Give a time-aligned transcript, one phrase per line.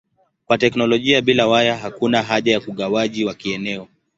[0.45, 3.87] Kwa teknolojia bila waya hakuna haja ya ugawaji wa kieneo.